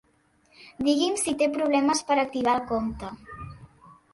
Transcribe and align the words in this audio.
Digui'm 0.87 1.19
si 1.25 1.35
té 1.43 1.49
problemes 1.57 2.03
per 2.09 2.19
activar 2.23 2.57
el 2.59 2.65
compte. 2.73 3.13